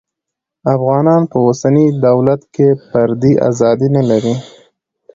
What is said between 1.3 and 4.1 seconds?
په اوسني دولت کې فردي ازادي